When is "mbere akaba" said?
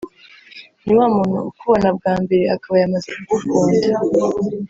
2.23-2.75